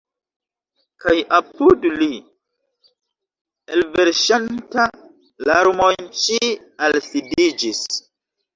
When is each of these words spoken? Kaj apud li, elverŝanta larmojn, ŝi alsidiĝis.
Kaj 1.03 1.13
apud 1.39 1.85
li, 1.99 2.07
elverŝanta 3.77 4.89
larmojn, 5.51 6.11
ŝi 6.25 6.43
alsidiĝis. 6.89 7.87